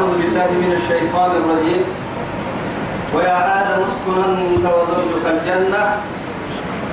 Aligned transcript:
أعوذ 0.00 0.16
بالله 0.16 0.50
من 0.64 0.72
الشيطان 0.80 1.30
الرجيم. 1.30 1.82
ويا 3.14 3.38
آدم 3.60 3.84
اسكن 3.84 4.16
أنت 4.24 4.64
وزوجك 4.64 5.24
الجنة 5.26 5.84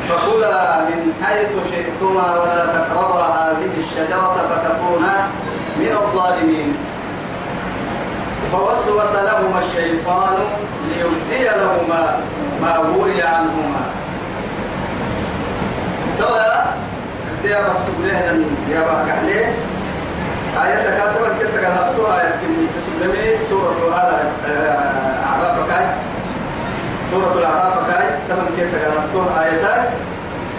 فكلا 0.10 0.84
من 0.90 1.00
حيث 1.24 1.52
شئتما 1.72 2.28
ولا 2.40 2.66
تقربا 2.76 3.24
هذه 3.40 3.72
الشجرة 3.80 4.36
فتكونا 4.50 5.16
من 5.80 5.92
الظالمين. 6.04 6.72
فوسوس 8.52 9.16
لهما 9.16 9.60
الشيطان 9.60 10.36
ليبدي 10.90 11.44
لهما 11.44 12.20
ما 12.62 12.78
وري 12.78 13.22
عنهما. 13.22 13.84
دواء 16.20 16.78
يا 17.46 17.60
رسول 17.72 17.96
الله 18.00 18.46
يا 18.72 18.82
بارك 18.82 19.10
عليه 19.18 19.46
آية 20.66 20.90
كاتبة 20.98 21.30
كسر 21.40 21.66
قلبتها 21.66 22.22
آية 22.22 22.36
تسلمي 22.78 23.26
سورة 23.50 23.80
آل 24.02 24.20
أعراف 25.30 25.58
كاي. 25.70 25.86
سورة 27.12 27.34
الأعراف 27.40 27.76
كاي. 27.90 28.08
تمام 28.30 28.48
كسر 28.60 28.78
قلبتها 28.78 29.44
آيتان 29.44 29.86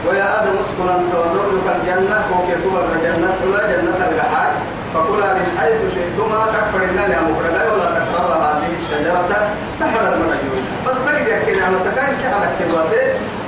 ويا 0.07 0.27
آدم 0.38 0.55
اسكن 0.62 0.88
أنت 0.98 1.12
وزوجك 1.15 1.66
الجنة. 1.77 2.19
وكي 2.33 2.55
كبر 2.62 2.84
الجنة. 2.95 3.30
كلا 3.45 3.61
جنة 3.73 3.98
الجحال 4.11 4.51
فكلا 4.95 5.34
من 5.34 5.47
حيث 5.59 5.79
شئتما 5.95 6.46
تكفر 6.46 6.83
الله 6.88 7.07
يا 7.15 7.21
مقرقا 7.21 7.73
ولا 7.73 7.85
تقرب 7.85 8.41
هذه 8.43 8.71
الشجرة 8.80 9.49
تحرى 9.80 10.09
المنجوم 10.09 10.62
بس 10.87 10.96
تجد 11.07 11.27
يكين 11.29 11.62
عن 11.62 11.74
تكاين 11.85 12.15
كحلك 12.23 12.52
كباسي 12.60 13.02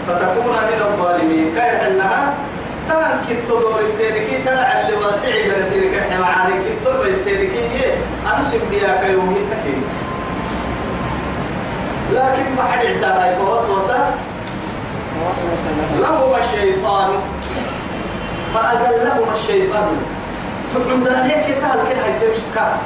فتكون 0.07 0.55
من 0.71 0.81
الظالمين. 0.89 1.55
كاين 1.57 1.79
حنها 1.79 2.35
تان 2.91 3.21
كتو 3.29 3.61
دور 3.61 3.81
التيركي 3.81 4.43
تلع 4.45 4.81
اللي 4.81 4.97
واسع 4.97 5.29
برسيرك 5.47 5.95
إحنا 5.95 6.21
معاني 6.21 6.55
كتو 6.55 7.03
بيسيركي 7.03 7.69
أنا 8.27 8.45
سمبيا 8.45 9.01
كيومي 9.07 9.35
تكين 9.35 9.83
لكن 12.13 12.57
ما 12.57 12.63
حد 12.63 12.87
اعتبر 12.87 13.37
فوسوسة. 13.39 14.15
لهما 16.01 16.39
الشيطان. 16.39 17.11
فأذلهما 18.55 19.33
الشيطان. 19.35 19.97
تقول 20.75 21.05
ده 21.05 21.27
ليك 21.27 21.49
يتهل 21.49 21.79
كده 21.91 22.03
كار 22.55 22.79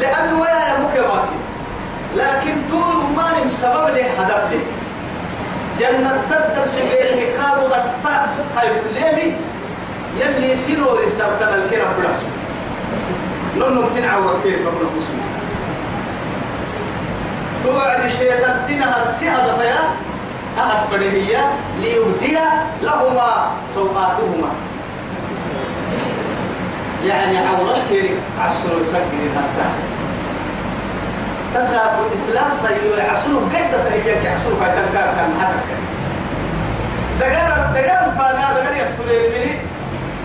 لأنه 0.00 0.46
يا 0.46 0.78
مكرماتي. 0.80 1.38
لكن 2.16 2.54
طول 2.70 3.16
ما 3.16 3.44
مش 3.44 3.52
سبب 3.52 3.88
لي 3.94 4.02
هدف 4.18 4.50
لي. 4.50 4.77
جنة 5.80 6.22
تبدأ 6.30 6.66
سبيل 6.66 7.26
كادو 7.36 7.74
أستا 7.74 8.28
هاي 8.56 8.68
ليلي 8.94 9.32
يلي 10.20 10.56
سينوري 10.56 11.08
سبتنا 11.08 11.54
الكلام 11.54 11.92
بلاش. 11.98 12.20
ننم 13.56 13.88
تنعور 13.94 14.40
كيف 14.42 14.66
قبل 14.66 14.80
المسلم 14.80 15.22
توعد 17.64 18.04
الشيطان 18.04 18.64
تنهر 18.68 19.04
سي 19.18 19.28
هدف 19.28 19.60
يا 19.64 19.78
أهد 20.58 20.90
فرهية 20.90 21.50
ليبدي 21.82 22.38
لهما 22.82 23.50
سوقاتهما 23.74 24.50
يعني 27.06 27.38
عورات 27.38 27.82
كيري 27.88 28.16
عشر 28.40 28.82
سكر 28.82 29.18
النساء 29.26 29.70
تساب 31.54 31.92
الإسلام 32.08 32.50
سيو 32.62 32.92
عشر 33.10 33.34
قدة 33.54 33.90
هي 33.92 34.18
عشر 34.28 34.52
كان 34.60 34.86
كان 34.94 35.30
حتى 35.40 35.74
دقار 37.20 37.72
دقار 37.74 38.10
الفانا 38.10 38.52
دقار 38.60 38.76
يستوري 38.76 39.26
الملي 39.26 39.54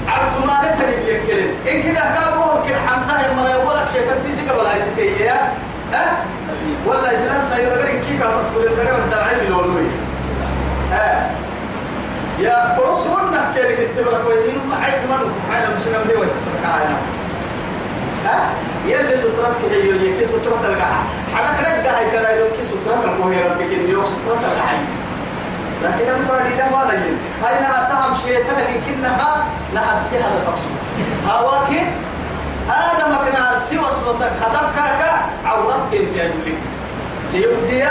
عرفت 0.08 0.38
ما 0.46 0.60
نتري 0.64 0.96
بيكلم 1.06 1.50
إن 1.72 1.84
كده 1.84 2.02
كابور 2.02 2.68
كده 2.68 2.78
حمتها 2.88 3.34
ما 3.34 3.50
يقولك 3.50 3.88
شيء 3.94 4.02
تنتيسي 4.12 4.50
قبل 4.50 4.68
عايز 4.68 4.84
تيجي 4.96 5.30
ها؟ 5.94 6.18
ولا 6.88 7.14
إسلام 7.14 7.42
سيو 7.42 7.70
دقار 7.70 7.88
كيف 7.88 8.24
مستوري 8.24 8.68
دقار 8.76 8.98
الداعي 9.00 9.36
بالولوي 9.36 9.88
ها؟ 10.92 11.30
يا 12.40 12.78
برسول 12.78 13.22
نحكي 13.34 13.60
لك 13.62 13.80
التبرك 13.80 14.22
ويدين 14.28 14.62
معك 14.72 15.00
من 15.10 15.34
حالا 15.52 15.68
مسلم 15.70 16.08
دي 16.08 16.14
ويتسلك 16.14 16.66
علينا. 16.74 16.98
ها؟ 18.26 18.50
يلي 18.86 19.18
سترات 19.18 19.54
كي 19.62 19.76
هي 19.76 20.08
يكي 20.08 20.26
سترات 20.26 20.66
القاعة. 20.66 21.04
حنا 21.36 21.62
كده 21.62 21.98
هاي 21.98 22.12
كده 22.12 22.32
يلو 22.32 22.46
كي 22.58 22.64
سترات 22.64 23.06
القوة 23.06 23.36
ربك 23.46 23.72
اليوم 23.72 24.06
سترات 24.06 24.40
القاعة. 24.52 24.80
لكن 25.84 26.10
أنا 26.10 26.28
بقول 26.28 26.42
لنا 26.54 26.72
ما 26.72 26.94
نجي 26.94 27.14
هاي 27.44 27.62
نها 27.62 28.18
شيء 28.26 28.36
تاني 28.36 28.80
كنها 28.88 29.46
نها 29.74 30.04
سيها 30.10 30.30
لفقسو 30.30 30.70
هواكي 31.30 31.82
آدم 32.70 33.16
كنا 33.16 33.60
سي 33.60 33.80
وسوسك 33.80 34.32
هدف 34.42 34.76
كاكا 34.76 35.12
عورات 35.46 35.80
كين 35.92 36.08
كانوا 36.16 36.36
لي. 36.46 36.56
ليبدي 37.34 37.84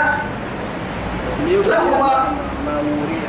لهما. 1.69 2.35
ما 2.67 2.75
وري 2.77 3.21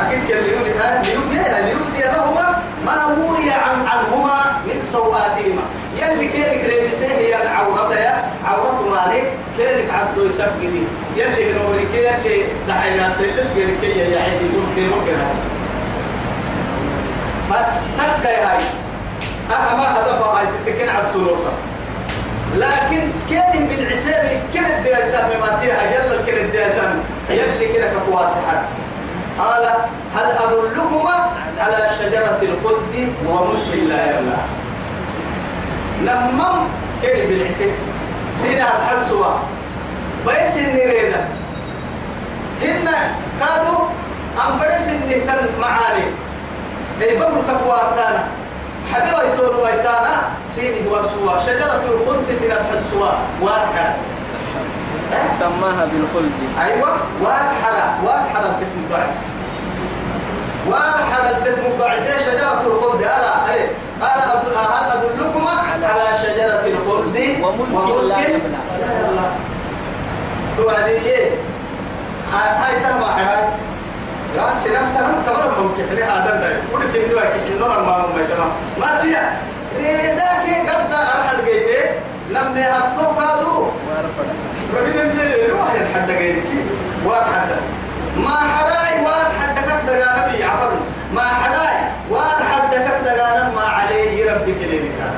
أكيد 0.00 0.28
كان 0.28 0.42
ليودي 0.44 1.38
ليودي 1.38 2.02
لهما. 2.02 2.62
ما 2.86 3.06
وري 3.06 3.50
عن 3.50 3.86
عنهما 3.86 4.40
من 4.66 4.82
سوآتهما 4.92 5.62
يلي 5.96 6.28
كيرك 6.28 6.64
ريبسه 6.68 7.06
هي 7.06 7.42
العورة 7.42 7.94
يا 7.94 8.18
عورة 8.44 8.90
مالك 8.90 9.32
كيرك 9.56 9.90
عدو 9.90 10.26
يسبقني. 10.26 10.84
يلي 11.16 11.52
نوري 11.52 11.86
كي 11.92 11.98
يلي 11.98 12.44
دعينا 12.68 13.16
تلش 13.18 13.46
كيرك 13.54 13.82
يا 13.96 14.20
عيدي 14.20 14.48
كيرو 14.74 15.06
كده 15.06 15.26
بس 17.50 17.68
تكا 17.98 18.30
هاي. 18.30 18.62
أما 19.50 20.00
هدفها 20.00 20.40
هاي 20.40 20.46
ستكين 20.46 20.88
على 20.88 21.06
السلوسة. 21.06 21.52
لكن 22.56 23.02
كان 23.30 23.66
بالعساب 23.68 24.42
كان 24.54 24.64
الدرسان 24.64 25.30
مماتيها 25.36 25.82
يلا 25.92 26.26
كان 26.26 26.44
الدرسان 26.44 27.04
يلي 27.30 27.72
كده 27.74 27.92
كواسحة 28.08 28.62
قال 29.38 29.64
هل 30.16 30.24
أدلكما 30.24 31.30
على 31.58 31.86
شجرة 31.98 32.38
الخلد 32.42 33.12
وملك 33.28 33.68
لا 33.88 34.10
يبلى 34.10 34.36
نمم 36.06 36.68
كيف 37.02 37.28
بالحسين. 37.28 37.74
سينا 38.34 38.76
أسحسوا 38.76 39.26
بيس 40.26 40.56
النريدة 40.58 41.20
هن 42.62 42.88
كادوا 43.40 43.78
أم 44.46 44.58
برس 44.58 44.88
النهتن 44.88 45.48
معاني. 45.60 46.04
أي 47.02 47.18
بقول 47.18 47.42
كبواتانا 47.48 48.24
حبيبا 48.92 49.22
يتون 49.22 49.56
ويتانا. 49.56 50.14
سيني 50.54 50.90
هو 50.90 51.02
سوا. 51.02 51.38
شجرة 51.46 51.82
الخلد 51.88 52.32
سينا 52.32 52.54
أسحسوا 52.54 53.10
وارحة 53.42 53.94
سماها 55.38 55.84
بالخلد. 55.84 56.32
أيوة. 56.64 56.96
وارحلة 57.22 58.04
وارحلة 58.04 58.60
تتمبعس 58.60 59.14
وارحلة 60.68 61.38
تتمبعس 61.44 62.00
شجرة 62.26 62.62
الخلد. 62.66 63.00
ألا 63.02 63.52
أي 63.52 63.60
قال 64.00 64.20
أدل 64.30 64.56
هل 64.56 64.90
أدلكم 64.90 65.46
على- 65.90 66.22
شجرة 66.22 66.62
الخلد 66.66 67.16
وملك 67.42 68.04
لا 68.04 68.18
يبلى. 68.20 68.60
توعدي 70.56 70.90
إيه؟ 70.90 71.30
هاي 72.32 72.74
تهم 72.82 73.02
هاي. 73.02 73.44
يا 74.36 74.44
سلام 74.64 74.84
تهم 74.94 75.14
تمر 75.26 75.62
ممكن. 75.62 75.88
حلي 75.90 76.04
هذا 76.04 76.30
ده. 76.40 76.60
كل 76.72 76.82
كلمة 76.92 77.22
كحنور 77.22 77.68
ما 77.68 77.96
ما 77.96 78.24
تمام 78.30 78.50
ما 78.80 79.02
تيا 79.02 79.36
ذاك 80.16 80.70
قد 80.70 80.92
أرحل 80.92 81.44
جيبه 81.44 81.90
نمني 82.30 82.62
هتو 82.62 83.02
كادو 83.18 83.66
ربنا 84.76 85.02
اللي 85.02 85.52
واحد 85.52 85.84
حد 85.94 86.10
غيرك 86.10 86.44
واحد 87.06 87.48
ما 88.16 88.30
حداي 88.54 89.04
واحد 89.04 89.30
حد 89.40 89.58
كك 89.64 89.80
دغانا 89.86 90.26
بي 90.32 90.44
عفر. 90.44 90.70
ما 91.14 91.22
حداي 91.22 91.76
واحد 92.10 92.42
حد 92.52 92.74
كك 92.74 93.00
دغانا 93.04 93.52
ما 93.56 93.62
عليه 93.62 94.32
ربك 94.32 94.56
اللي 94.62 94.78
كان 94.78 95.14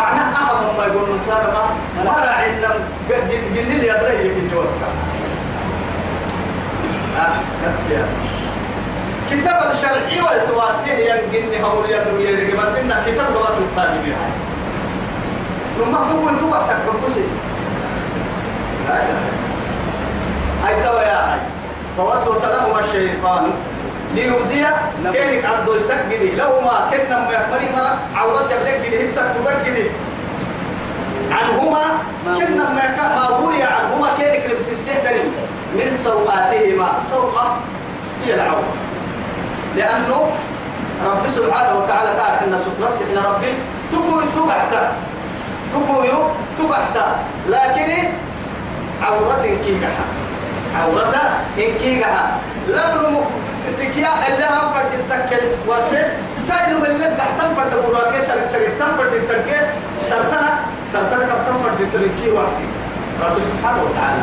معناه 0.00 0.50
أهم 0.50 0.76
ما 0.78 0.84
يقول 0.86 1.08
ما 1.10 1.64
ولا 2.04 2.30
علم 2.32 2.72
قل 3.10 3.28
لي 3.28 3.86
يدري 3.88 4.32
الجواسة 4.38 4.86
آه 7.18 7.32
كتاب 9.30 9.70
الشرعي 9.70 10.20
والسواسية 10.20 10.92
ينقلني 11.14 11.64
هول 11.64 11.90
يدري 11.90 12.24
يدري 12.28 12.52
إن 12.76 12.94
كتاب 13.06 13.32
دوات 13.32 13.58
الطالبين 13.58 14.16
لما 15.80 15.98
تقول 15.98 16.50
وقتك 16.52 16.76
بقصي 16.86 17.24
لا 18.88 18.94
إله 18.96 19.20
هاي 20.64 20.74
توا 20.84 21.00
يا 21.02 21.32
هاي. 21.32 21.38
فوسوس 21.96 22.44
لهما 22.44 22.80
الشيطان. 22.80 23.50
ليبدي 24.14 24.66
كينك 25.12 25.44
عدو 25.44 25.74
يسجدي 25.74 26.30
لهما 26.36 26.90
كنا 26.90 27.18
ما 27.18 27.32
يكمري 27.32 27.68
مرة 27.76 27.98
عورات 28.16 28.50
يبلك 28.50 28.80
دي 28.90 29.10
هتك 29.10 29.24
تدقدي 29.38 29.86
عنهما 31.30 31.82
كنا 32.24 32.64
ما 32.74 32.80
يكمري 32.84 33.62
عنهما 33.62 34.08
كينك 34.18 34.46
لبسته 34.50 34.94
دني 35.04 35.22
من 35.74 35.98
سوآتهما 36.04 36.88
سوقة 37.10 37.56
هي 38.26 38.34
العورة 38.34 38.72
لأنه 39.76 40.30
رب 41.06 41.28
سبحانه 41.28 41.78
وتعالى 41.78 42.10
قال 42.20 42.32
إن 42.44 42.58
سترتك 42.64 43.02
إن 43.12 43.18
ربي 43.24 43.52
تقوي 43.92 44.24
تقعك 44.36 44.90
تقويو 45.72 46.20
تبحتا 46.58 47.06
لكن 47.48 48.08
عورة 49.02 49.42
كيكها 49.64 50.04
عورة 50.80 51.14
إن 51.58 51.78
كيكها 51.80 52.38
لبن 52.68 53.16
تكيا 53.78 54.12
اللي 54.28 54.46
هم 54.46 54.72
فرد 54.74 54.92
التكل. 55.00 55.44
وسد 55.68 56.08
ساينو 56.48 56.78
من 56.78 56.86
اللي 56.86 57.16
تحتم 57.18 57.54
فرد 57.56 57.72
براكي 57.86 58.24
سر 58.26 58.46
سر 58.46 58.64
تم 58.78 58.96
فرد 58.98 59.12
التكل. 59.12 59.64
سرتنا 60.08 60.58
سرتنا 60.92 61.34
كم 61.46 61.56
فرد 61.64 61.80
التركي 61.80 62.30
واسي. 62.30 62.66
رب 63.22 63.36
سبحانه 63.40 63.82
وتعالى. 63.82 64.22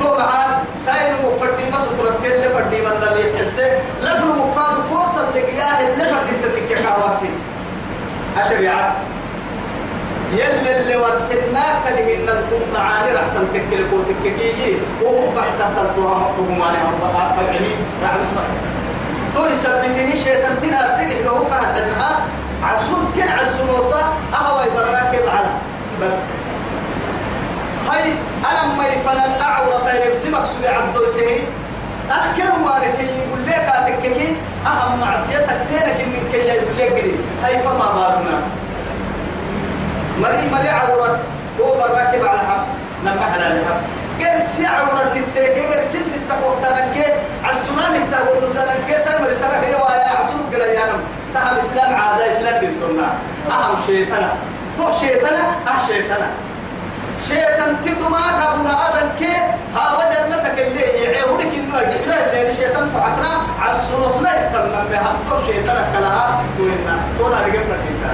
طبعا 0.00 0.64
ساينو 0.80 1.16
مفردي 1.32 1.70
ما 1.70 1.78
سترك 1.78 2.32
اللي 2.32 2.48
فردي 2.48 2.76
من 2.80 2.92
اللي 2.92 3.24
يسحس 3.24 3.60
لبن 4.02 4.28
مقاد 4.38 4.76
كوسا 4.90 5.20
لقياه 5.34 5.78
اللي 5.88 6.04
فرد 6.04 6.28
التكل 6.44 6.88
كواسي 6.88 7.30
الشريعة 8.40 8.96
يلي 10.32 10.80
اللي 10.80 10.96
ورسناك 10.96 11.82
لهن 11.86 12.28
أنتم 12.28 12.60
معاني 12.74 13.12
راح 13.12 13.24
تنتكل 13.34 13.84
كوتككي 13.90 14.76
وهو 15.02 15.26
بعد 15.36 15.48
تنتوها 15.58 16.14
مكتوب 16.14 16.50
ماني 16.50 16.78
عم 16.78 17.46
يعني 17.46 17.68
رحمة 19.36 19.44
تو 19.44 19.52
يثبته 19.52 20.18
شيطان 20.24 20.56
تنا 20.62 21.02
اللي 21.02 21.30
هو 21.30 21.44
كان 21.44 21.64
حنها 21.74 22.20
عسول 22.62 23.04
كل 23.14 23.22
عسولوسا 23.22 24.12
أهوى 24.34 24.66
يبراك 24.66 25.22
بعد 25.26 25.46
بس. 26.02 26.16
هاي 27.90 28.12
أنا 28.50 28.74
ما 28.76 28.86
يفنى 28.86 29.36
الأعورة 29.36 29.78
طيب 29.84 30.14
سمك 30.14 30.44
سبع 30.44 30.68
عبدو 30.78 31.06
سهي. 31.06 31.40
أنا 32.10 32.32
كل 32.36 32.60
ما 32.64 32.78
ركي 32.78 33.06
يقول 33.06 33.46
لك 33.46 33.66
أتككي 33.74 34.36
أهم 34.66 35.00
معصيتك 35.00 35.58
تينك 35.68 35.98
من 36.00 36.28
كي 36.32 36.38
يقول 36.38 36.78
لك 36.78 36.92
قريب. 36.92 37.20
هاي 37.44 37.62
فما 37.62 37.88
بالنا 37.94 38.40
مري 40.20 40.50
مري 40.52 40.68
عورت. 40.68 41.20
هو 41.60 41.72
براكب 41.78 42.24
على 42.24 42.38
حب 42.38 42.62
نما 43.04 43.24
حنا 43.24 43.54
لها 43.54 43.80
قرس 44.20 44.60
عورت 44.60 45.16
التيك 45.16 45.66
قرس 45.66 45.90
ستة 45.90 46.46
وقتنا 46.46 46.92
كي 46.94 47.12
عالسنان 47.44 47.94
انت 47.94 48.14
والنسان 48.28 48.66
كي 48.88 48.98
سلم 48.98 49.26
رسالة 49.30 49.58
هي 49.60 49.74
ويا 49.74 50.08
عسول 50.18 50.40
قلا 50.52 50.66
يانم 50.66 51.00
تهم 51.34 51.58
إسلام 51.58 51.94
عادة 51.94 52.30
إسلام 52.30 52.60
دينتنا 52.60 53.08
أهم 53.66 53.76
شيطنا 53.86 54.32
تو 54.78 54.92
شيطنا 55.00 55.42
أه 55.68 55.78
شيطنا 55.88 56.28
شيطان 57.28 57.76
تدما 57.84 58.20
كابونا 58.40 58.74
آدم 58.88 59.08
كي 59.18 59.32
ها 59.74 59.84
وجنتك 59.98 60.58
اللي 60.58 60.80
يعيبونك 60.80 61.52
إنه 61.54 61.78
يجحنا 61.80 62.32
اللي 62.32 62.54
شيطان 62.54 62.92
تعتنا 62.94 63.32
عالسنوسنا 63.62 64.30
يتمنى 64.36 64.80
بها 64.90 65.12
تو 65.30 65.36
شيطنا 65.46 65.84
كلها 65.92 66.40
توينا 66.58 66.94
تو 67.18 67.28
نارجم 67.28 67.62
فردينتا 67.70 68.10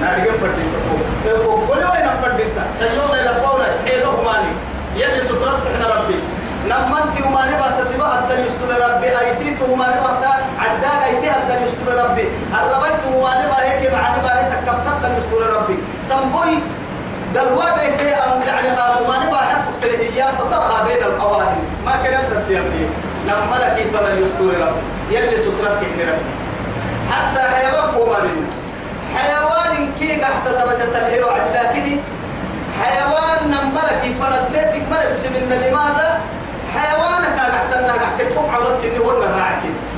نارجم 0.00 0.34
فردينتا 0.42 0.78
تو. 0.88 1.66
كل 1.66 1.82
وين 1.90 2.08
فردينتا 2.22 2.64
سيوم 2.78 3.10
إلى 3.20 3.32
بولا 3.42 3.66
حيلو 3.84 4.10
ماني 4.26 4.52
يلي 4.96 5.22
سترت 5.22 5.62
إحنا 5.74 5.94
ربي. 5.94 6.18
نمنتي 6.68 7.22
وماني 7.26 7.56
بحت 7.60 7.82
سبا 7.82 8.06
حتى 8.08 8.34
يستر 8.40 8.70
ربي. 8.84 9.08
أيتي 9.18 9.54
تو 9.54 9.72
وماني 9.72 10.00
بحت 10.00 10.24
عداك 10.58 11.02
أيتي 11.08 11.30
حتى 11.30 11.54
يستر 11.64 11.88
ربي. 12.04 12.26
الربيت 12.58 13.02
بحت 13.22 13.42
معاني 13.52 13.88
بحت 13.88 14.14
كفتت 14.20 14.43
يستر 15.24 15.56
ربي. 15.56 15.78
سنبوي 16.08 16.58
كي 17.98 18.14
أم 18.14 18.42
يعني 18.46 18.68
ما 19.08 19.24
نبغى 19.26 19.38
حق 19.38 19.64
هي 19.84 20.24
سترها 20.38 20.84
بين 20.86 21.02
القواهي 21.04 21.56
ما 21.86 21.92
كان 22.04 22.44
يبني 22.48 22.86
لما 23.26 23.56
لك 23.60 23.86
فلا 23.94 24.14
يستر 24.14 24.66
رب 24.66 24.76
يلي 25.10 25.36
سترك 25.36 25.80
رب 26.08 26.22
حتى 27.10 27.40
حيوان 27.40 27.94
قومان 27.94 28.46
حيوان 29.16 29.92
كي 29.98 30.16
تحت 30.16 30.48
درجة 30.48 30.98
الهيرو 30.98 31.28
لكن 31.28 32.00
حيوان 32.82 33.38
نملك 33.50 34.14
فلتيتك 34.20 34.82
مربس 34.90 35.26
من 35.26 35.48
لماذا؟ 35.68 36.20
حيوانك 36.74 37.36
تحت 37.36 37.72
انها 37.72 37.96
تحت 37.96 38.34
كوب 38.34 38.44
عورتك 38.50 38.84
اني 38.84 38.98
هو 38.98 39.10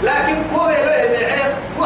لكن 0.03 0.37
كوب 0.55 0.71
يروي 0.71 1.09
معيب 1.09 1.53
كو 1.79 1.85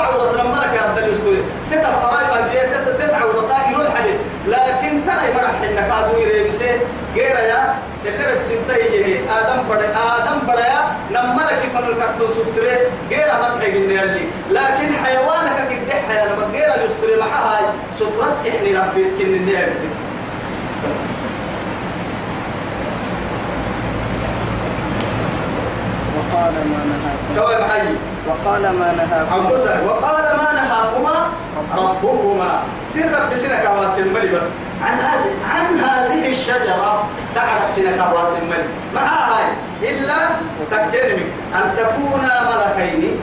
غير 7.16 7.36
يا 7.36 7.74
اللي 8.06 8.32
ربسين 8.34 8.58
تهيه 8.68 9.20
آدم 9.38 9.60
بڑے 9.68 9.86
آدم 10.14 10.38
بڑايا 10.48 10.80
نملك 11.10 11.62
فن 11.74 11.84
الكرتون 11.88 12.32
ستري 12.32 12.70
غير 13.10 13.26
ما 13.40 13.58
تحيق 13.58 13.74
اللي 13.74 14.26
لكن 14.50 14.88
حيوانك 15.04 15.68
كده 15.70 15.94
حيوان 16.08 16.50
غير 16.52 16.74
اليستوري 16.74 17.16
معها 17.16 17.58
هاي 17.58 17.64
سترتك 17.96 18.46
إحنا 18.48 18.80
ربي 18.80 19.04
كن 19.18 19.34
النيابه 19.34 19.72
بس 20.84 20.96
وقال 26.16 26.54
ما 26.54 26.80
نهاكم 26.90 27.46
كوي 27.46 27.66
محيي 27.66 27.94
وقال 28.28 28.62
ما 28.62 28.92
نهاكم 28.96 29.46
أنفسك 29.46 29.80
وقال 29.86 30.36
ما 30.36 30.52
نهاكما. 30.52 31.28
ربكما. 31.76 32.62
سر 32.94 33.32
بسنة 33.32 33.64
كواسم 33.64 34.14
ملي 34.14 34.36
بس 34.36 34.42
عن 34.84 34.98
هذه 34.98 35.32
عن 35.54 35.66
هذه 35.78 36.28
الشجرة. 36.28 37.08
تعرف 37.34 37.72
سنة 37.76 38.10
كواسم 38.10 38.44
ملي 38.50 38.64
مع 38.94 39.02
هاي؟ 39.02 39.44
إلا 39.82 40.16
تكلمي 40.70 41.24
أن 41.54 41.76
تكونا 41.76 42.34
ملكين. 42.50 43.20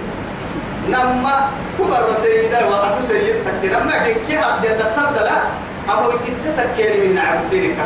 نما 0.90 1.50
كبر 1.80 2.14
سيدة 2.16 2.70
وقت 2.70 3.04
سيد 3.04 3.36
تكلم 3.46 3.84
نما 3.84 3.98
كي 4.28 4.38
عبد 4.38 4.66
الله 4.66 4.92
تبدأ 4.96 5.42
أبو 5.90 6.12
كنت 6.12 6.46
تكلمي 6.58 7.08
من 7.08 7.18
عبد 7.18 7.46
سيرك 7.50 7.78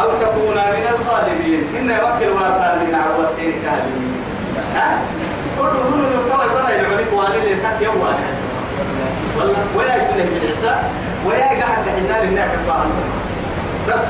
أو 0.00 0.08
تكون 0.20 0.56
من 0.56 0.86
الخالدين. 0.94 1.60
إن 1.78 1.90
يوكل 1.90 2.36
وارتان 2.36 2.86
من 2.86 2.94
عواسين 2.94 3.52
كاذبين 3.62 4.22
ها؟ 4.74 4.98
كل 5.58 5.68
كل 5.68 6.00
نقطة 6.16 6.44
يبرا 6.44 6.68
إلى 6.68 6.88
ملك 6.96 7.12
واني 7.12 7.36
اللي 7.36 7.54
تك 7.54 7.82
يوم 7.82 7.96
واني 8.00 8.28
والله 9.38 9.56
ويا 9.76 9.94
يكون 9.96 10.16
بالعسى 10.16 10.74
ويا 11.26 11.46
قاعد 11.46 11.84
حنا 11.88 12.24
للناك 12.24 12.50
البعض 12.62 12.86
بس. 13.88 14.06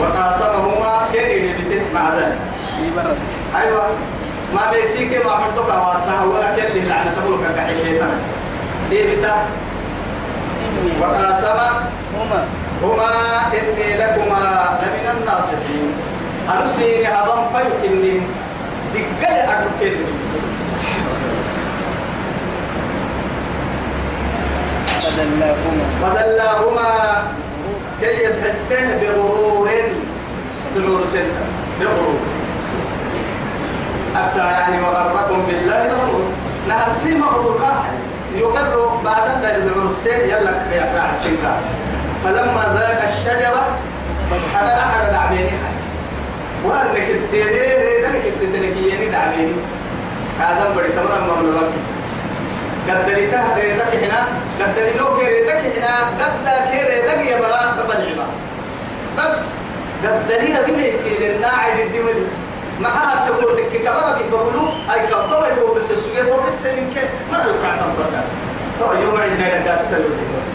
وقاسمهما 0.00 1.08
كيري 1.12 1.50
اللي 1.50 1.80
مع 1.94 2.14
ذلك. 2.14 2.38
أيوة. 3.56 3.82
ما 4.54 4.70
بيسيك 4.72 5.26
ما 5.26 5.32
حدك 5.32 5.68
واسع 5.68 6.22
ولا 6.24 6.54
كيري 6.56 6.78
اللي 6.80 6.92
عن 6.94 7.06
تقولك 7.16 7.54
كحي 7.56 7.76
شيطان. 7.76 8.18
ليه 8.90 9.16
بتا 9.16 9.34
إني 10.62 10.92
وقاسم 11.00 11.58
هما. 12.82 13.10
إني 13.52 13.96
لكما 13.96 14.78
لمن 14.82 15.06
الناصحين. 15.20 15.92
أرسيني 16.58 17.08
أبان 17.08 17.44
فيكني 17.52 18.20
دقل 19.20 19.34
أركني 19.34 19.96
فدلاهما. 25.00 25.86
فدلاهما 26.02 26.90
كي 28.00 28.24
يسحسه 28.24 28.96
بغرور. 29.00 29.70
بغرور 30.76 31.00
سنة. 31.12 31.40
بغرور. 31.80 32.18
حتى 34.16 34.38
يعني 34.38 34.82
وغركم 34.82 35.42
بالله 35.46 35.86
الغرور 35.86 36.30
نهر 36.68 36.92
سي 36.94 37.18
مغرور 37.18 37.60
يقر 38.34 39.00
بعد 39.04 39.44
يدعو 39.44 39.90
السير 39.90 40.24
يلا 40.24 41.10
السنكار 41.10 41.60
فلما 42.24 42.62
ذاق 42.74 43.02
الشجرة 43.08 43.66
حدا 44.54 44.78
أحد 44.78 45.12
دعبيني 45.12 45.50
وأنك 46.68 47.10
التيري 47.10 48.02
ده 48.02 48.08
التدركيين 48.08 49.10
دعبيني 49.12 49.52
هذا 50.40 50.74
بدي 50.76 50.88
تمام 50.88 51.22
مملوك 51.28 51.70
قدري 52.88 53.26
كهري 53.30 53.68
ذاك 53.78 53.94
هنا 54.04 54.26
قدري 54.60 54.92
لو 54.98 55.18
كيري 55.18 55.44
ذاك 55.46 55.62
هنا 55.76 55.94
قد 56.20 56.70
كيري 56.70 57.06
ذاك 57.06 57.26
يا 57.26 57.40
براء 57.40 57.76
رب 57.78 57.90
العباد 57.90 58.32
بس 59.18 59.36
قدري 60.04 60.58
ربي 60.58 60.86
يسير 60.88 61.34
الناعي 61.36 61.82
الدمل 61.82 62.26
معها 62.80 63.28
تقول 63.28 63.56
لك 63.56 63.68
كبر 63.72 63.92
به 64.18 64.30
بقولوا 64.30 64.68
أي 64.94 65.06
كبر 65.06 65.46
يقول 65.56 65.78
بس 65.78 65.90
السجى 65.90 66.22
بقول 66.22 66.40
بس 66.46 66.66
من 66.66 66.92
كه 66.94 67.08
ما 67.32 67.36
له 67.36 67.54
كعب 67.62 67.78
تفضل 67.78 68.24
تو 68.80 69.02
يوم 69.02 69.20
عندنا 69.20 69.56
الناس 69.58 69.78
كلهم 69.90 70.28
بس 70.38 70.46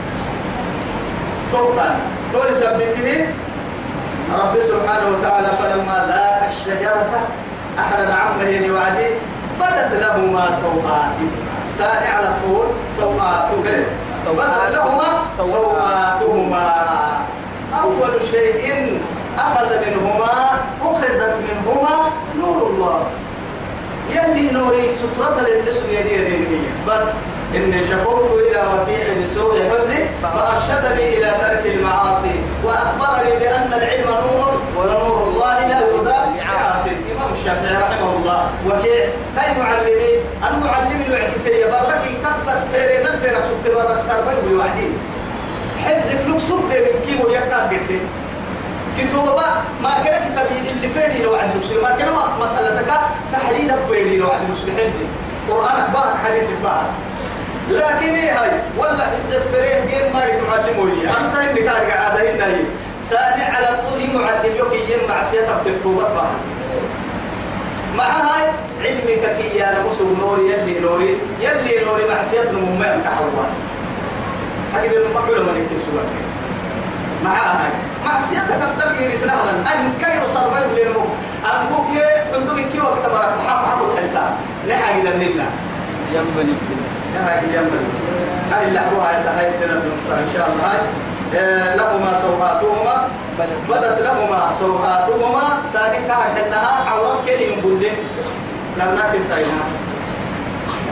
توقع 1.52 1.96
تو 2.34 2.40
يثبته 2.50 3.26
رب 4.40 4.60
سبحانه 4.60 5.08
وتعالى 5.18 5.48
فلما 5.48 6.06
ذاق 6.08 6.50
الشجرة 6.50 7.28
أحد 7.80 8.00
عمه 8.00 8.74
وعدي 8.74 9.10
بدت 9.60 9.92
لهما 10.02 10.46
سوآتهما. 10.62 11.42
سارع 11.74 12.10
على 12.18 12.34
طول 12.44 12.66
سوآتهما. 13.00 13.86
بدت 14.26 14.76
لهما 14.76 15.10
سوآتهما. 15.38 16.68
أول 17.84 18.14
شيء 18.32 19.00
أخذ 19.38 19.70
منهما 19.86 20.60
أخذت 20.82 21.36
منهما 21.48 21.96
نور 22.40 22.68
الله. 22.68 23.06
يلي 24.10 24.52
نور 24.52 24.62
نوري 24.72 24.90
سترة 24.90 25.40
للسو 25.48 25.88
يدي 25.88 26.14
يدي. 26.14 26.62
بس 26.88 27.06
إني 27.56 27.88
شكوت 27.88 28.32
إلى 28.32 28.62
وكيع 28.72 29.06
بسوء 29.24 29.70
حفظي 29.70 30.06
فأرشدني 30.24 31.18
إلى 31.18 31.32
ترك 31.42 31.66
المعاصي 31.66 32.36
وأخبرني 32.64 33.40
بأن 33.40 33.74
العلم 33.74 34.08
نور 34.08 34.62
ونور 34.78 35.28
الله 35.28 35.60
لا 35.68 35.80
يضاء 35.80 36.34
لعاصي 36.38 36.90
الإمام 36.90 37.34
الشافعي 37.34 37.84
رحمه 37.84 38.16
الله. 38.16 38.50
وكيع 38.68 39.06
كاي 39.36 39.52
معلمي؟ 39.60 40.14
المعلم 40.50 41.02
الوعسكية 41.08 41.66
برك 41.66 42.04
قدس 42.26 42.64
فيرين 42.74 43.08
الفيرك 43.08 43.44
سبت 43.44 43.76
برك 43.76 44.00
سربي 44.08 44.36
بالوحدين 44.48 44.94
حفظك 45.86 46.20
لك 46.28 46.38
سبت 46.40 46.72
من 46.72 47.06
كيمو 47.06 47.30
يكاد 47.30 47.70
بيتين 47.70 48.02
كتوبة 49.00 49.48
ما 49.84 49.90
كان 50.06 50.32
كتاب 50.32 50.48
اللي 50.76 50.90
فيني 50.90 51.24
لو 51.24 51.36
عند 51.36 51.52
مسلم 51.60 51.84
ما 51.84 51.96
كان 51.96 52.10
مسألتك 52.42 52.92
تحليل 53.34 53.72
بيني 53.90 54.18
لو 54.18 54.28
عند 54.28 54.50
مسلم 54.52 54.78
حفظي. 54.78 55.06
قرآنك 55.50 55.90
بارك 55.94 56.16
حديث 56.26 56.50
بارك 56.64 56.92
لكن 57.70 58.16
هاي 58.16 58.52
ولا 58.78 59.06
فريه 59.52 59.80
جيم 59.80 60.14
ما 60.14 60.48
معلمه 60.48 60.86
لي 60.86 61.10
أنت 61.10 61.36
إنك 61.60 61.92
قاعد 61.92 62.18
هنا 62.18 62.46
هي 62.46 62.64
ساني 63.02 63.44
على 63.44 63.68
طول 63.90 64.22
معلم 64.22 64.56
يوكي 64.56 64.94
يم 64.94 65.10
معصية 65.10 65.42
بتكتوبة 65.42 66.04
بها 66.04 66.32
مع 67.98 68.04
هاي 68.04 68.48
علمك 68.82 69.38
كي 69.38 69.58
يا 69.58 69.78
نمسو 69.80 70.16
نوري 70.20 70.52
يلي 70.52 70.80
نوري 70.80 71.18
يلي 71.42 71.86
نوري 71.86 72.04
معصية 72.16 72.52
نمم 72.52 72.84
تحول 73.04 73.32
حاجة 74.74 74.98
المقبلة 74.98 75.40
من 75.44 75.68
يكتب 75.72 75.94
مع 77.24 77.32
هاي 77.32 77.70
معصيتك 78.06 78.62
الدرجة 78.64 79.14
رسالة 79.14 79.34
أن 79.74 79.94
كيرو 80.06 80.28
صربي 80.28 80.82
لنمو 80.84 81.06
أنبوك 81.54 81.88
أنتم 82.36 82.56
كي 82.56 82.80
وقت 82.82 83.06
مرك 83.14 83.34
محمد 83.46 83.68
محمد 83.68 83.98
حلتا 83.98 84.38
نحاجة 84.70 85.16
لنا 85.16 85.46
ينبني. 86.14 86.54
هاي 87.20 87.40
اليمن. 87.40 87.84
هاي 88.52 88.68
اللي 88.68 88.80
أبوها 88.80 89.40
هاي 89.40 89.48
الدنيا 89.50 89.76
إن 89.76 90.30
شاء 90.34 90.50
الله. 90.50 90.64
هاي 90.72 90.80
لهما 91.78 92.20
سوقاتهما 92.22 93.08
بدت 93.70 94.00
لهما 94.02 94.52
سوقاتهما 94.60 95.44
سانكا 95.74 96.14
حنها 96.14 96.90
عورات 96.90 97.18
كيري 97.26 97.54
ينبل 97.54 97.84
له 97.84 97.96
لم 98.78 99.00
نكن 99.00 99.22
ساينا. 99.30 99.64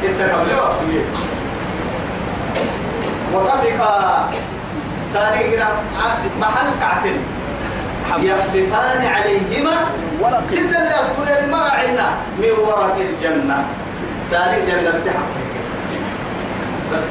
اتقبل 0.03 0.51
وصيه 0.55 1.05
وطفقا 3.33 4.29
هنا 5.15 5.69
محل 6.39 6.69
كعتل 6.79 7.17
يخسفان 8.17 9.05
عليهما. 9.05 9.75
ورق. 10.21 10.43
سن 10.49 10.57
اللي 10.57 10.77
أذكر 10.77 11.43
المرع 11.43 11.71
عنا. 11.71 12.07
من 12.37 12.51
ورق 12.67 12.95
الجنة. 12.95 13.65
ساني 14.29 14.65
جنة 14.65 14.99
تحقق 15.05 15.49
بس. 16.93 17.05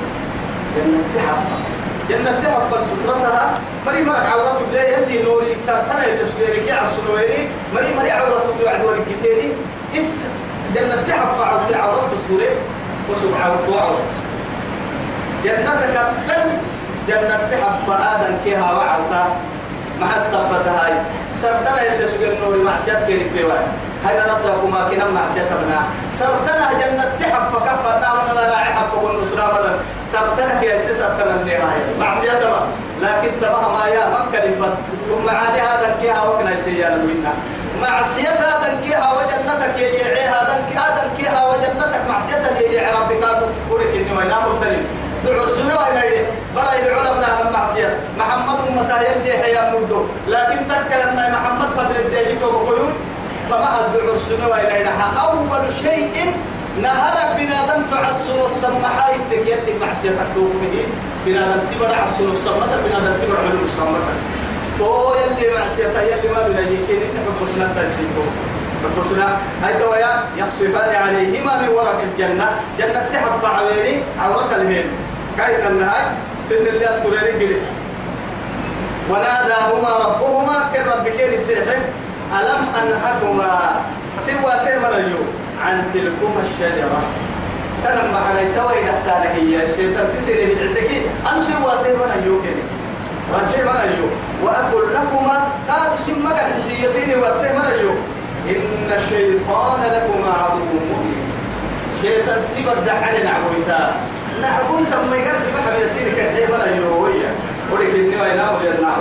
تحفة 1.17 1.59
جنة 2.09 2.41
تحفة 2.45 2.83
سترتها 2.83 3.59
مري 3.87 4.03
مرق 4.03 4.27
عورته 4.27 4.67
بلا 4.73 4.99
يلي 4.99 5.23
نوري 5.23 5.57
سرطنة 5.67 6.05
اللي 6.05 6.25
سويري 6.25 6.61
كي 6.67 6.73
عالسنويري 6.73 7.49
مري 7.75 7.95
مري 7.95 8.11
عورته 8.11 8.53
بلا 8.61 8.71
عد 8.71 8.85
ورقتيني 8.85 9.53
اس 9.99 10.25
جنة 10.75 11.03
تحفة 11.09 11.45
عورته 11.45 11.77
عورته 11.77 12.17
ستوري 12.25 12.49
وسب 13.11 13.31
عورته 13.43 13.81
عورته 13.81 14.15
جنة 15.45 15.71
كتل 16.27 16.51
جنة 17.09 17.49
تحفة 17.51 17.95
آدم 18.15 18.37
كيها 18.45 18.73
وعورته 18.73 19.25
مع 20.01 20.17
السبت 20.17 20.69
هاي. 20.69 20.93
سرطنة 21.33 21.83
اللي 21.95 22.09
سوير 22.09 22.39
نوري 22.41 22.59
معسيات 22.59 23.07
كيري 23.07 23.25
بيوان. 23.35 23.67
هاي 24.05 24.17
نصركم 24.35 24.71
ما 24.71 24.89
كنا 24.91 25.05
معسيات 25.11 25.47
ابنا 25.53 25.81
سرطنة 26.13 26.69
جنة 26.81 27.05
تحفة 27.21 27.59
كفة 27.61 28.01
نعمل 28.01 28.37
راعي 28.51 28.65
حفة 28.65 28.99
والنصرة 29.03 29.47
بدل 29.53 29.77
سرطنة 30.13 30.61
في 30.61 30.77
أساس 30.77 31.01
أبنا 31.01 31.35
النهاية. 31.35 31.85
معصية 32.01 32.33
تبا 32.33 32.61
لكن 33.03 33.31
تبا 33.41 33.61
ما 33.61 33.87
يا 33.89 34.07
مكة 34.09 34.61
بس 34.61 34.73
ثم 35.09 35.29
عادي 35.37 35.61
هذا 35.61 35.97
كيها 36.03 36.23
وكنا 36.29 36.55
يسيانا 36.55 36.97
منا. 36.97 37.33
معصية 37.83 38.29
هذا 38.29 38.81
كيها 38.85 39.13
وجنتك 39.13 39.79
يجي 39.79 40.03
هذا 40.25 40.55
هذا 40.75 41.11
كيها 41.19 41.47
وجنتك 41.49 42.01
معصية 42.09 42.43
يجي 42.61 42.79
ربك 42.79 43.25
هذا 43.25 43.49
ولك 43.71 43.87
إني 43.95 44.19
وين؟ 44.19 44.29
مرتلم 44.31 44.87
دعو 45.25 45.45
السنوى 45.45 45.85
إلى 45.93 46.27
برا 46.57 46.73
العلماء 46.79 47.45
من 47.45 47.53
معصية 47.53 47.99
محمد 48.19 48.59
أمتا 48.69 49.01
يلي 49.01 49.33
حيا 49.43 49.75
مدو 49.75 50.05
لكن 50.29 50.59
تكلم 50.69 51.17
محمد 51.17 51.69
فضل 51.77 51.97
الدهي 51.97 52.35
توبقلون 52.37 52.93
فما 53.51 53.87
الدعو 53.87 54.15
السنوى 54.15 54.61
إلى 54.61 54.91
أول 55.25 55.73
شيء 55.83 56.33
نهارك 56.83 57.37
بنادم 57.37 57.83
تعسر 57.91 58.47
السمحة 58.47 59.11
يتك 59.33 59.75
معصيتك 59.81 60.27
توقمه 60.35 60.77
بنادم 61.27 61.61
تبرع 61.71 61.97
عسر 61.97 62.33
السمحة 62.33 62.77
بنادم 62.85 63.15
تبرع 63.23 63.41
علم 63.41 63.61
السمحة 63.65 64.13
تو 64.79 65.15
يلي 65.15 65.55
معصيتها 65.59 66.03
يلي 66.03 66.29
ما 66.35 66.49
بنا 66.49 66.61
يمكن 66.61 66.95
إن 66.95 67.17
حبسنا 67.27 67.67
تنسيكو 67.77 68.25
حبسنا 68.85 69.37
هاي 69.63 69.75
تويا 69.83 70.25
يخصفان 70.37 70.95
عليهما 70.95 71.63
من 71.63 71.69
ورق 71.69 72.01
الجنة. 72.03 72.51
جنة 72.79 73.09
تحب 73.13 73.45
عويني 73.45 74.03
عورك 74.21 74.53
الهين 74.55 74.87
كاين 75.39 75.67
النهاية 75.67 76.13
سن 76.49 76.55
اللي 76.55 76.87
قلت. 76.87 77.63
وناداهما 79.11 79.91
ربهما 80.05 80.71
كن 80.75 80.91
ربكين 80.91 81.39
سيحب. 81.39 81.83
ألم 82.29 82.63
أنهكما؟ 82.83 83.81
سوى 84.21 84.53
سيمنا 84.65 84.97
اليوم. 84.97 85.29
عن 85.65 85.91
تلكما 85.95 86.41
الشجرة. 86.45 87.01
تنم 87.85 88.13
على 88.29 88.41
توي 88.57 88.79
حتى 88.87 89.29
هي. 89.35 89.65
الشيطان 89.67 90.09
تسيري 90.19 90.55
بالعسكي 90.55 91.03
أنا 91.33 91.41
سوى 91.41 91.73
سيمنا 91.83 92.15
اليوم. 92.15 92.45
وسيمنا 93.35 93.85
اليوم. 93.85 94.13
وأقول 94.43 94.85
لكما 94.95 95.49
قال 95.69 95.99
سمك 95.99 96.39
الحسيسين 96.47 97.19
وسيمنا 97.19 97.75
اليوم. 97.75 97.99
إن 98.49 98.93
الشيطان 98.99 99.81
لكما 99.95 100.33
عدو 100.43 100.65
مبين. 100.91 101.29
شيطان 102.03 102.43
تبرد 102.57 102.89
علينا 102.89 103.31
عبويتا 103.31 103.97
نعبويتا 104.43 104.97
ما 105.11 105.17
يقرب 105.17 105.47
ما 105.55 105.61
حبي 105.67 105.85
يسيرك 105.85 106.19
الحيبنا 106.19 106.65
اليوم 106.65 107.03
ولك 107.73 107.95
إني 107.95 108.17
وين 108.21 108.41
أقول 108.41 108.67
لنا 108.79 108.97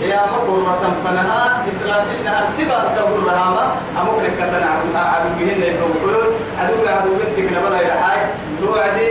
يا 0.00 0.20
مقرة 0.32 0.96
فنها 1.04 1.64
إسرافيلها 1.72 2.50
سبا 2.56 2.94
تقول 2.96 3.26
لها 3.26 3.50
ما 3.50 3.76
أمك 4.00 4.24
لك 4.24 4.38
تنا 4.38 4.70
عدو 5.00 5.28
جهنم 5.40 5.62
يتوقعون 5.62 6.32
عدو 6.60 6.74
عدو 6.86 7.10
بنتك 7.10 7.52
نبلا 7.52 7.80
إلى 7.80 7.92
حاجة 7.92 8.26
توعدي. 8.60 9.08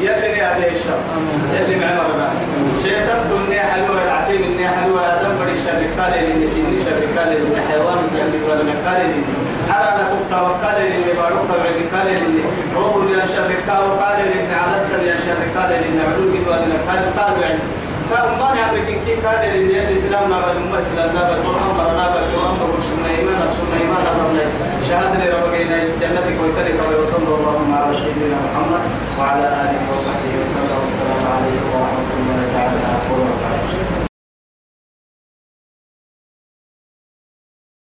يلي 0.00 0.38
يا 0.38 0.56
الشر 0.56 1.00
يلي 1.54 1.76
معنا 1.80 2.00
ربنا 2.02 2.28
شيطان 2.82 3.20
تني 3.30 3.60
حلوة 3.60 4.04
العتيم 4.04 4.42
إني 4.42 4.68
حلوة. 4.68 5.02
دم 5.22 5.34
بدي 5.40 5.58
شر 5.64 5.82
كالي 5.96 6.20
إني 6.32 6.44
إني 6.44 6.76
شر 6.84 7.00
كالي 7.16 7.36
إني 7.36 7.60
حيوان 7.68 7.98
جنبي 8.14 8.40
ولا 8.50 8.74
كالي 8.84 9.04
إني 9.04 9.24
على 9.70 9.88
أنا 9.94 10.04
كنت 10.12 10.32
وكالي 10.32 10.84
إني 10.96 11.12
بارك 11.18 11.42
بعد 11.50 11.78
كالي 11.92 12.18
إني 12.18 12.42
روح 12.76 12.94
يا 13.10 13.26
شر 13.26 13.50
كالي 13.66 14.24
إني 14.40 14.54
على 14.54 14.76
سر 14.88 15.02
يا 15.10 15.16
شر 15.26 15.40
كالي 15.54 15.76
إني 15.76 16.00
علوك 16.08 16.34
ولا 16.48 16.76
كالي 16.86 17.10
كالي 17.16 17.58
نعرف 18.10 18.74
كن 18.88 18.98
كي 19.06 19.16
كان 19.22 19.42
اللي 19.54 19.82
الإسلام 19.82 20.30
نابل 20.30 20.56
أمة 20.56 20.78
إسلام 20.80 21.14
نابل 21.14 21.34
القرآن 21.40 21.70
مرة 21.78 21.92
نابل 22.00 22.18
القرآن 22.26 22.54
مرة 22.60 22.80
سنة 22.80 23.08
إيمان 23.18 23.50
سنة 23.56 23.74
إيمان 23.80 24.04
ربنا 24.20 24.44
شهادة 24.88 25.24
لربنا 25.30 25.78
جنة 26.00 26.26
كويتري 26.38 26.72
كما 26.78 26.98
وصلى 26.98 27.34
الله 27.38 27.58
على 27.76 27.94
سيدنا 27.96 28.38
محمد 28.46 28.82
وعلى 29.18 29.46
آله 29.62 29.80
وصحبه 29.90 30.32
وسلم. 30.42 30.76
والسلام 30.80 31.22
عليكم 31.34 31.68
ورحمة 31.74 32.10
الله 32.18 32.40
تعالى. 32.54 32.80
وبركاته 33.10 33.99